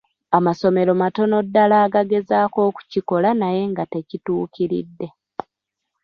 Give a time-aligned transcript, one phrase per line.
[0.37, 5.07] Amasomero matono ddala agagezako okukikola naye nga tekituukiridde.